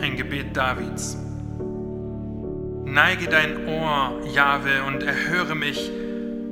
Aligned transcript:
ein 0.00 0.16
Gebet 0.16 0.56
Davids. 0.56 1.16
Neige 2.84 3.28
dein 3.28 3.66
Ohr, 3.66 4.20
Jahwe, 4.34 4.84
und 4.84 5.02
erhöre 5.02 5.54
mich, 5.54 5.90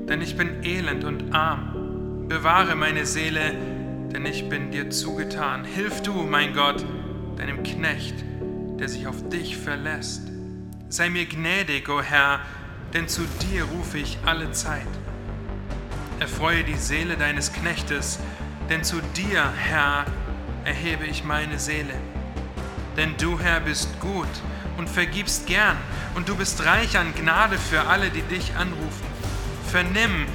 denn 0.08 0.20
ich 0.20 0.36
bin 0.36 0.62
elend 0.64 1.04
und 1.04 1.34
arm. 1.34 2.26
Bewahre 2.28 2.76
meine 2.76 3.06
Seele, 3.06 3.52
denn 4.12 4.24
ich 4.26 4.48
bin 4.48 4.70
dir 4.70 4.90
zugetan. 4.90 5.64
Hilf 5.64 6.02
du, 6.02 6.12
mein 6.12 6.54
Gott, 6.54 6.84
deinem 7.36 7.62
Knecht, 7.62 8.24
der 8.78 8.88
sich 8.88 9.06
auf 9.06 9.28
dich 9.28 9.56
verlässt. 9.56 10.30
Sei 10.88 11.10
mir 11.10 11.26
gnädig, 11.26 11.88
o 11.88 11.98
oh 11.98 12.02
Herr, 12.02 12.40
denn 12.94 13.06
zu 13.06 13.22
dir 13.42 13.64
rufe 13.64 13.98
ich 13.98 14.18
alle 14.24 14.50
Zeit. 14.52 14.88
Erfreue 16.18 16.64
die 16.64 16.76
Seele 16.76 17.16
deines 17.16 17.52
Knechtes, 17.52 18.18
denn 18.68 18.84
zu 18.84 18.96
dir, 19.16 19.52
Herr, 19.56 20.04
erhebe 20.64 21.04
ich 21.04 21.24
meine 21.24 21.58
Seele. 21.58 21.94
Denn 23.00 23.16
du, 23.16 23.38
Herr, 23.40 23.60
bist 23.60 23.98
gut 23.98 24.28
und 24.76 24.86
vergibst 24.86 25.46
gern, 25.46 25.78
und 26.14 26.28
du 26.28 26.36
bist 26.36 26.66
reich 26.66 26.98
an 26.98 27.14
Gnade 27.14 27.56
für 27.56 27.86
alle, 27.86 28.10
die 28.10 28.20
dich 28.20 28.54
anrufen. 28.56 29.06
Vernimm, 29.70 30.26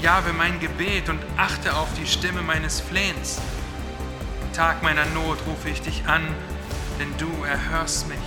Jahwe, 0.00 0.32
mein 0.32 0.60
Gebet 0.60 1.08
und 1.08 1.18
achte 1.36 1.74
auf 1.74 1.88
die 2.00 2.06
Stimme 2.06 2.42
meines 2.42 2.80
Flehens. 2.80 3.40
Im 4.42 4.52
Tag 4.52 4.80
meiner 4.84 5.06
Not 5.06 5.38
rufe 5.48 5.68
ich 5.68 5.82
dich 5.82 6.04
an, 6.06 6.22
denn 7.00 7.12
du 7.18 7.42
erhörst 7.42 8.06
mich. 8.08 8.18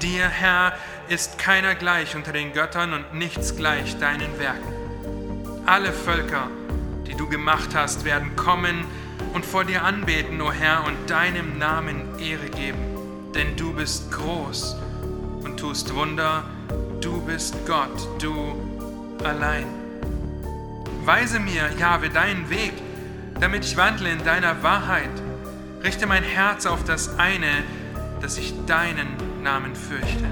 Dir, 0.00 0.26
Herr, 0.26 0.72
ist 1.08 1.36
keiner 1.36 1.74
gleich 1.74 2.16
unter 2.16 2.32
den 2.32 2.54
Göttern 2.54 2.94
und 2.94 3.12
nichts 3.12 3.56
gleich 3.56 3.98
deinen 3.98 4.38
Werken. 4.38 4.72
Alle 5.66 5.92
Völker, 5.92 6.48
die 7.06 7.14
du 7.14 7.28
gemacht 7.28 7.74
hast, 7.74 8.06
werden 8.06 8.36
kommen 8.36 8.86
und 9.36 9.44
vor 9.44 9.66
dir 9.66 9.84
anbeten, 9.84 10.40
o 10.40 10.50
Herr, 10.50 10.86
und 10.86 11.10
deinem 11.10 11.58
Namen 11.58 12.18
Ehre 12.18 12.48
geben. 12.48 12.78
Denn 13.34 13.54
du 13.54 13.74
bist 13.74 14.10
groß 14.10 14.76
und 15.44 15.60
tust 15.60 15.94
Wunder, 15.94 16.44
du 17.02 17.20
bist 17.20 17.54
Gott, 17.66 18.08
du 18.18 18.34
allein. 19.22 19.66
Weise 21.04 21.38
mir, 21.38 21.70
Jahwe, 21.78 22.08
deinen 22.08 22.48
Weg, 22.48 22.72
damit 23.38 23.66
ich 23.66 23.76
wandle 23.76 24.10
in 24.10 24.24
deiner 24.24 24.62
Wahrheit. 24.62 25.10
Richte 25.84 26.06
mein 26.06 26.24
Herz 26.24 26.64
auf 26.64 26.82
das 26.84 27.18
eine, 27.18 27.62
dass 28.22 28.38
ich 28.38 28.54
deinen 28.64 29.42
Namen 29.42 29.76
fürchte. 29.76 30.24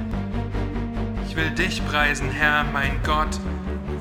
Ich 1.28 1.36
will 1.36 1.50
dich 1.50 1.86
preisen, 1.86 2.30
Herr, 2.30 2.64
mein 2.72 3.02
Gott, 3.05 3.38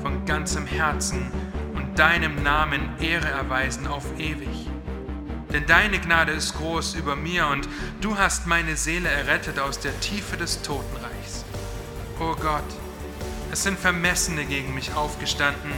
von 0.00 0.24
ganzem 0.24 0.66
Herzen 0.66 1.30
und 1.74 1.98
deinem 1.98 2.42
Namen 2.42 2.88
Ehre 3.00 3.28
erweisen 3.28 3.86
auf 3.86 4.06
ewig. 4.18 4.70
Denn 5.54 5.66
deine 5.66 6.00
Gnade 6.00 6.32
ist 6.32 6.56
groß 6.56 6.96
über 6.96 7.14
mir 7.14 7.46
und 7.46 7.68
du 8.00 8.18
hast 8.18 8.48
meine 8.48 8.76
Seele 8.76 9.08
errettet 9.08 9.60
aus 9.60 9.78
der 9.78 9.98
Tiefe 10.00 10.36
des 10.36 10.62
Totenreichs. 10.62 11.44
O 12.18 12.34
Gott, 12.34 12.64
es 13.52 13.62
sind 13.62 13.78
Vermessene 13.78 14.46
gegen 14.46 14.74
mich 14.74 14.94
aufgestanden 14.96 15.70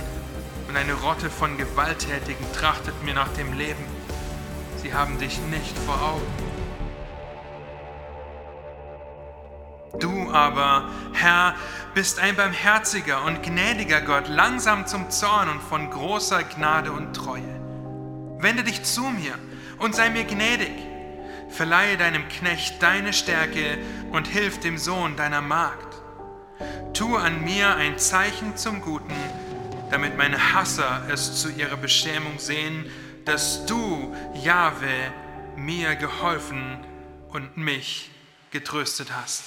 und 0.67 0.79
eine 0.79 0.95
Rotte 0.95 1.29
von 1.29 1.59
Gewalttätigen 1.59 2.47
trachtet 2.55 2.95
mir 3.05 3.13
nach 3.13 3.29
dem 3.35 3.53
Leben. 3.53 3.85
Sie 4.83 4.95
haben 4.95 5.19
dich 5.19 5.39
nicht 5.51 5.77
vor 5.81 6.01
Augen. 6.01 6.33
Du 10.01 10.33
aber, 10.33 10.89
Herr, 11.13 11.55
bist 11.93 12.19
ein 12.19 12.35
barmherziger 12.35 13.23
und 13.25 13.43
gnädiger 13.43 14.01
Gott, 14.01 14.29
langsam 14.29 14.87
zum 14.87 15.11
Zorn 15.11 15.51
und 15.51 15.63
von 15.63 15.91
großer 15.91 16.45
Gnade 16.45 16.93
und 16.93 17.13
Treue. 17.13 17.61
Wende 18.39 18.65
dich 18.65 18.83
zu 18.83 19.03
mir 19.03 19.35
und 19.79 19.95
sei 19.95 20.11
mir 20.11 20.25
gnädig. 20.25 20.73
Verleihe 21.49 21.97
deinem 21.97 22.29
Knecht 22.29 22.83
deine 22.83 23.13
Stärke 23.13 23.79
und 24.13 24.27
hilf 24.27 24.61
dem 24.61 24.79
Sohn 24.79 25.17
deiner 25.17 25.41
Magd. 25.41 25.95
Tu 26.93 27.17
an 27.17 27.45
mir 27.45 27.77
ein 27.77 27.99
Zeichen 27.99 28.57
zum 28.57 28.81
Guten, 28.81 29.15
damit 29.91 30.17
meine 30.17 30.55
Hasser 30.55 31.03
es 31.11 31.41
zu 31.41 31.51
ihrer 31.51 31.77
Beschämung 31.77 32.39
sehen, 32.39 32.91
dass 33.25 33.67
du, 33.67 34.15
Jahwe, 34.43 35.13
mir 35.57 35.97
geholfen 35.97 36.79
und 37.29 37.57
mich 37.57 38.11
getröstet 38.51 39.13
hast. 39.15 39.45